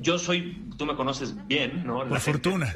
yo 0.00 0.18
soy, 0.18 0.66
tú 0.76 0.86
me 0.86 0.94
conoces 0.94 1.34
bien, 1.46 1.84
¿no? 1.84 2.04
La 2.04 2.10
Por 2.10 2.20
fortuna. 2.20 2.74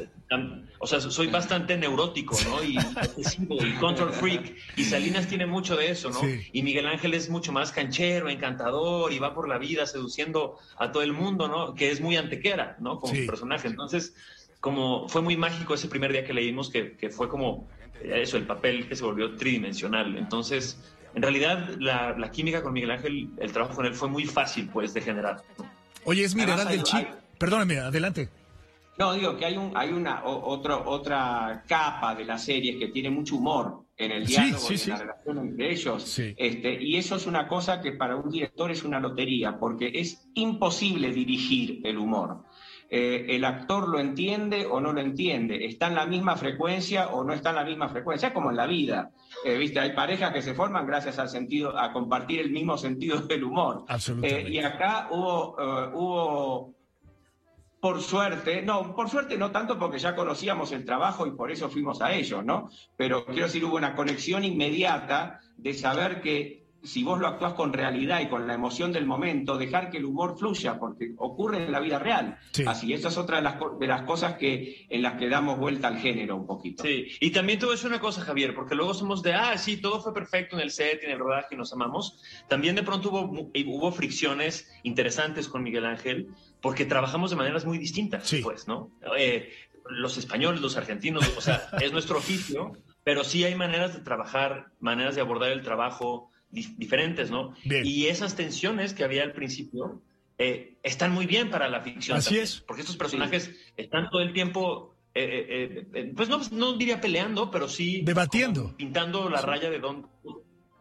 O 0.78 0.86
sea, 0.86 1.00
soy 1.00 1.28
bastante 1.28 1.76
neurótico, 1.76 2.36
¿no? 2.44 2.64
Y 2.64 2.76
y 3.48 3.72
control 3.74 4.12
freak. 4.12 4.56
Y 4.76 4.84
Salinas 4.84 5.28
tiene 5.28 5.46
mucho 5.46 5.76
de 5.76 5.90
eso, 5.90 6.10
¿no? 6.10 6.20
Sí. 6.20 6.40
Y 6.52 6.62
Miguel 6.62 6.86
Ángel 6.86 7.14
es 7.14 7.30
mucho 7.30 7.52
más 7.52 7.70
canchero, 7.70 8.28
encantador, 8.28 9.12
y 9.12 9.18
va 9.18 9.34
por 9.34 9.48
la 9.48 9.58
vida 9.58 9.86
seduciendo 9.86 10.58
a 10.76 10.90
todo 10.90 11.02
el 11.02 11.12
mundo, 11.12 11.48
¿no? 11.48 11.74
Que 11.74 11.90
es 11.90 12.00
muy 12.00 12.16
antequera, 12.16 12.76
¿no? 12.80 12.98
Como 13.00 13.14
sí. 13.14 13.20
su 13.20 13.26
personaje. 13.26 13.68
Entonces, 13.68 14.14
como 14.60 15.08
fue 15.08 15.22
muy 15.22 15.36
mágico 15.36 15.74
ese 15.74 15.88
primer 15.88 16.12
día 16.12 16.24
que 16.24 16.32
leímos, 16.32 16.70
que, 16.70 16.96
que 16.96 17.10
fue 17.10 17.28
como 17.28 17.68
eso, 18.02 18.36
el 18.36 18.46
papel 18.46 18.88
que 18.88 18.96
se 18.96 19.04
volvió 19.04 19.36
tridimensional. 19.36 20.16
Entonces, 20.16 20.78
en 21.14 21.22
realidad, 21.22 21.76
la, 21.78 22.16
la 22.18 22.30
química 22.30 22.62
con 22.62 22.72
Miguel 22.72 22.90
Ángel, 22.90 23.30
el 23.38 23.52
trabajo 23.52 23.76
con 23.76 23.86
él 23.86 23.94
fue 23.94 24.08
muy 24.08 24.24
fácil, 24.24 24.68
pues, 24.72 24.94
de 24.94 25.02
generar. 25.02 25.42
¿no? 25.58 25.71
Oye, 26.04 26.24
es 26.24 26.34
Mineral 26.34 26.68
del 26.68 26.82
Chip. 26.82 27.06
Perdóname, 27.38 27.78
adelante. 27.78 28.28
No, 28.98 29.14
digo 29.14 29.36
que 29.36 29.46
hay, 29.46 29.56
un, 29.56 29.72
hay 29.74 29.90
una 29.90 30.22
o, 30.24 30.52
otro, 30.52 30.84
otra 30.86 31.64
capa 31.66 32.14
de 32.14 32.24
la 32.24 32.38
serie 32.38 32.78
que 32.78 32.88
tiene 32.88 33.10
mucho 33.10 33.36
humor 33.36 33.86
en 33.96 34.12
el 34.12 34.26
diálogo 34.26 34.58
sí, 34.58 34.66
sí, 34.66 34.72
en 34.74 34.78
sí. 34.78 34.90
la 34.90 34.96
relación 34.98 35.38
entre 35.38 35.72
ellos. 35.72 36.18
Este, 36.18 36.82
y 36.82 36.96
eso 36.96 37.16
es 37.16 37.26
una 37.26 37.48
cosa 37.48 37.80
que 37.80 37.92
para 37.92 38.16
un 38.16 38.30
director 38.30 38.70
es 38.70 38.84
una 38.84 39.00
lotería, 39.00 39.58
porque 39.58 39.90
es 39.94 40.28
imposible 40.34 41.10
dirigir 41.10 41.80
el 41.84 41.98
humor. 41.98 42.44
Eh, 42.94 43.36
el 43.36 43.46
actor 43.46 43.88
lo 43.88 43.98
entiende 43.98 44.66
o 44.66 44.78
no 44.78 44.92
lo 44.92 45.00
entiende, 45.00 45.64
está 45.64 45.86
en 45.86 45.94
la 45.94 46.04
misma 46.04 46.36
frecuencia 46.36 47.06
o 47.08 47.24
no 47.24 47.32
está 47.32 47.48
en 47.48 47.56
la 47.56 47.64
misma 47.64 47.88
frecuencia, 47.88 48.28
es 48.28 48.34
como 48.34 48.50
en 48.50 48.56
la 48.56 48.66
vida. 48.66 49.12
Eh, 49.46 49.56
¿viste? 49.56 49.80
Hay 49.80 49.94
parejas 49.94 50.30
que 50.30 50.42
se 50.42 50.52
forman 50.52 50.86
gracias 50.86 51.18
al 51.18 51.30
sentido, 51.30 51.78
a 51.78 51.90
compartir 51.90 52.40
el 52.40 52.50
mismo 52.50 52.76
sentido 52.76 53.18
del 53.26 53.44
humor. 53.44 53.86
Absolutamente. 53.88 54.46
Eh, 54.46 54.52
y 54.52 54.58
acá 54.58 55.08
hubo, 55.10 55.54
uh, 55.54 55.96
hubo, 55.98 56.74
por 57.80 58.02
suerte, 58.02 58.60
no, 58.60 58.94
por 58.94 59.08
suerte 59.08 59.38
no 59.38 59.50
tanto 59.50 59.78
porque 59.78 59.98
ya 59.98 60.14
conocíamos 60.14 60.70
el 60.72 60.84
trabajo 60.84 61.26
y 61.26 61.30
por 61.30 61.50
eso 61.50 61.70
fuimos 61.70 62.02
a 62.02 62.12
ellos, 62.12 62.44
¿no? 62.44 62.68
Pero 62.98 63.24
quiero 63.24 63.44
decir, 63.44 63.64
hubo 63.64 63.76
una 63.76 63.96
conexión 63.96 64.44
inmediata 64.44 65.40
de 65.56 65.72
saber 65.72 66.20
que 66.20 66.61
si 66.82 67.04
vos 67.04 67.20
lo 67.20 67.28
actuás 67.28 67.54
con 67.54 67.72
realidad 67.72 68.20
y 68.20 68.28
con 68.28 68.46
la 68.46 68.54
emoción 68.54 68.92
del 68.92 69.06
momento, 69.06 69.56
dejar 69.56 69.90
que 69.90 69.98
el 69.98 70.04
humor 70.04 70.36
fluya, 70.38 70.78
porque 70.78 71.12
ocurre 71.16 71.64
en 71.64 71.72
la 71.72 71.80
vida 71.80 71.98
real. 71.98 72.38
Sí. 72.50 72.64
Así, 72.66 72.92
esa 72.92 73.08
es 73.08 73.16
otra 73.16 73.36
de 73.36 73.42
las, 73.42 73.56
de 73.78 73.86
las 73.86 74.02
cosas 74.02 74.34
que, 74.34 74.86
en 74.88 75.02
las 75.02 75.14
que 75.14 75.28
damos 75.28 75.58
vuelta 75.58 75.88
al 75.88 75.98
género 75.98 76.36
un 76.36 76.46
poquito. 76.46 76.82
Sí, 76.82 77.08
y 77.20 77.30
también 77.30 77.58
te 77.58 77.66
voy 77.66 77.74
a 77.74 77.76
decir 77.76 77.88
una 77.88 78.00
cosa, 78.00 78.22
Javier, 78.22 78.54
porque 78.54 78.74
luego 78.74 78.94
somos 78.94 79.22
de, 79.22 79.34
ah, 79.34 79.56
sí, 79.58 79.76
todo 79.76 80.00
fue 80.00 80.12
perfecto 80.12 80.56
en 80.56 80.62
el 80.62 80.70
set, 80.70 81.02
en 81.04 81.12
el 81.12 81.18
rodaje, 81.18 81.54
y 81.54 81.56
nos 81.56 81.72
amamos. 81.72 82.20
También 82.48 82.74
de 82.74 82.82
pronto 82.82 83.10
hubo, 83.10 83.50
hubo 83.66 83.92
fricciones 83.92 84.70
interesantes 84.82 85.48
con 85.48 85.62
Miguel 85.62 85.86
Ángel, 85.86 86.28
porque 86.60 86.84
trabajamos 86.84 87.30
de 87.30 87.36
maneras 87.36 87.64
muy 87.64 87.78
distintas, 87.78 88.28
sí. 88.28 88.40
pues, 88.42 88.66
¿no? 88.66 88.90
Eh, 89.16 89.52
los 89.88 90.16
españoles, 90.16 90.60
los 90.60 90.76
argentinos, 90.76 91.32
o 91.36 91.40
sea, 91.40 91.68
es 91.80 91.92
nuestro 91.92 92.18
oficio, 92.18 92.72
pero 93.04 93.24
sí 93.24 93.44
hay 93.44 93.54
maneras 93.54 93.94
de 93.94 94.00
trabajar, 94.00 94.72
maneras 94.80 95.14
de 95.14 95.20
abordar 95.20 95.50
el 95.50 95.62
trabajo, 95.62 96.31
diferentes, 96.52 97.30
¿no? 97.30 97.54
Bien. 97.64 97.84
Y 97.84 98.06
esas 98.06 98.36
tensiones 98.36 98.92
que 98.92 99.04
había 99.04 99.22
al 99.22 99.32
principio 99.32 100.02
eh, 100.38 100.76
están 100.82 101.12
muy 101.12 101.26
bien 101.26 101.50
para 101.50 101.68
la 101.68 101.80
ficción. 101.80 102.18
Así 102.18 102.26
también, 102.26 102.44
es. 102.44 102.60
Porque 102.60 102.82
estos 102.82 102.96
personajes 102.96 103.44
sí. 103.44 103.56
están 103.76 104.10
todo 104.10 104.22
el 104.22 104.32
tiempo, 104.32 104.94
eh, 105.14 105.86
eh, 105.94 106.12
pues 106.14 106.28
no, 106.28 106.40
no, 106.52 106.74
diría 106.74 107.00
peleando, 107.00 107.50
pero 107.50 107.68
sí... 107.68 108.02
Debatiendo. 108.02 108.76
Pintando 108.76 109.28
la 109.30 109.40
sí. 109.40 109.46
raya 109.46 109.70
de 109.70 109.78
dónde... 109.78 110.08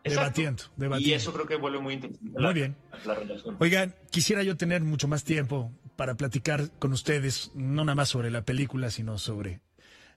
Debatiendo, 0.03 0.63
debatiendo. 0.77 1.09
Y 1.09 1.13
eso 1.13 1.31
creo 1.31 1.45
que 1.45 1.55
vuelve 1.57 1.79
muy 1.79 1.93
interesante. 1.93 2.31
Muy 2.31 2.41
la, 2.41 2.51
bien. 2.53 2.75
La 3.05 3.13
relación. 3.13 3.55
Oigan, 3.59 3.95
quisiera 4.09 4.41
yo 4.41 4.57
tener 4.57 4.81
mucho 4.81 5.07
más 5.07 5.23
tiempo 5.23 5.71
para 5.95 6.15
platicar 6.15 6.71
con 6.79 6.91
ustedes, 6.91 7.51
no 7.53 7.85
nada 7.85 7.93
más 7.93 8.09
sobre 8.09 8.31
la 8.31 8.43
película, 8.43 8.89
sino 8.89 9.19
sobre 9.19 9.61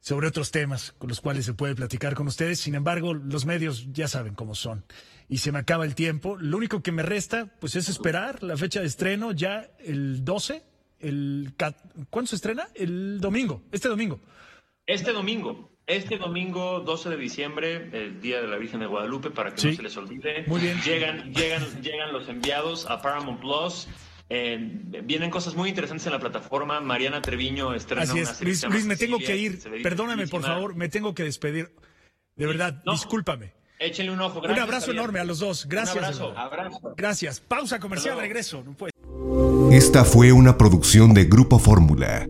sobre 0.04 0.28
otros 0.28 0.50
temas 0.50 0.92
con 0.98 1.08
los 1.08 1.22
cuales 1.22 1.46
se 1.46 1.54
puede 1.54 1.74
platicar 1.74 2.14
con 2.14 2.26
ustedes. 2.26 2.60
Sin 2.60 2.74
embargo, 2.74 3.14
los 3.14 3.46
medios 3.46 3.90
ya 3.90 4.06
saben 4.06 4.34
cómo 4.34 4.54
son. 4.54 4.84
Y 5.30 5.38
se 5.38 5.50
me 5.50 5.58
acaba 5.58 5.86
el 5.86 5.94
tiempo. 5.94 6.36
Lo 6.38 6.58
único 6.58 6.82
que 6.82 6.92
me 6.92 7.02
resta, 7.02 7.46
pues, 7.58 7.74
es 7.74 7.88
esperar 7.88 8.42
la 8.42 8.58
fecha 8.58 8.80
de 8.80 8.86
estreno 8.86 9.32
ya 9.32 9.70
el 9.78 10.22
12. 10.22 10.62
El, 11.00 11.54
¿Cuándo 12.10 12.28
se 12.28 12.36
estrena? 12.36 12.68
El 12.74 13.18
domingo, 13.18 13.62
este 13.72 13.88
domingo. 13.88 14.20
Este 14.86 15.10
domingo. 15.10 15.70
Este 15.86 16.18
domingo 16.18 16.80
12 16.80 17.08
de 17.08 17.16
diciembre, 17.16 17.88
el 17.92 18.20
Día 18.20 18.42
de 18.42 18.48
la 18.48 18.58
Virgen 18.58 18.80
de 18.80 18.86
Guadalupe, 18.86 19.30
para 19.30 19.54
que 19.54 19.60
sí. 19.62 19.68
no 19.68 19.76
se 19.76 19.82
les 19.84 19.96
olvide. 19.96 20.44
Muy 20.46 20.60
bien. 20.60 20.82
Llegan, 20.82 21.32
llegan, 21.32 21.82
llegan 21.82 22.12
los 22.12 22.28
enviados 22.28 22.84
a 22.90 23.00
Paramount 23.00 23.40
Plus. 23.40 23.88
Eh, 24.36 24.58
vienen 25.04 25.30
cosas 25.30 25.54
muy 25.54 25.68
interesantes 25.68 26.04
en 26.06 26.12
la 26.12 26.18
plataforma. 26.18 26.80
Mariana 26.80 27.22
Treviño 27.22 27.72
estrena 27.72 28.02
Así 28.02 28.18
es. 28.18 28.26
una 28.28 28.34
serie 28.34 28.52
Luis, 28.52 28.64
Luis 28.68 28.84
me 28.84 28.96
tengo 28.96 29.18
que 29.18 29.36
ir. 29.36 29.60
Perdóname, 29.80 30.26
por 30.26 30.42
favor, 30.42 30.74
me 30.74 30.88
tengo 30.88 31.14
que 31.14 31.22
despedir. 31.22 31.70
De 32.34 32.46
verdad, 32.46 32.82
no, 32.84 32.92
discúlpame. 32.92 33.52
Échenle 33.78 34.10
un 34.10 34.20
ojo. 34.20 34.40
Gracias, 34.40 34.58
un 34.58 34.62
abrazo 34.62 34.86
Javier. 34.86 35.02
enorme 35.02 35.20
a 35.20 35.24
los 35.24 35.38
dos. 35.38 35.66
Gracias. 35.68 35.96
Un 35.96 36.04
abrazo. 36.04 36.36
abrazo. 36.36 36.94
Gracias. 36.96 37.38
Pausa 37.38 37.78
comercial, 37.78 38.18
regreso. 38.18 38.64
Esta 39.70 40.04
fue 40.04 40.32
una 40.32 40.58
producción 40.58 41.14
de 41.14 41.26
Grupo 41.26 41.60
Fórmula. 41.60 42.26